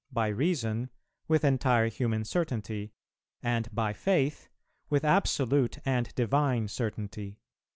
By 0.11 0.29
Reason, 0.29 0.89
with 1.27 1.45
entire 1.45 1.87
human 1.87 2.25
certainty; 2.25 2.91
and 3.43 3.69
by 3.71 3.93
Faith, 3.93 4.49
with 4.89 5.05
absolute 5.05 5.77
and 5.85 6.11
divine 6.15 6.69
certainty. 6.69 7.37